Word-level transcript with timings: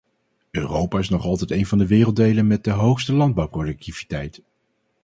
Europa 0.51 0.99
is 0.99 1.09
nog 1.09 1.23
altijd 1.25 1.51
een 1.51 1.65
van 1.65 1.77
de 1.77 1.87
werelddelen 1.87 2.47
met 2.47 2.63
de 2.63 2.71
hoogste 2.71 3.13
landbouwproductiviteit. 3.13 4.41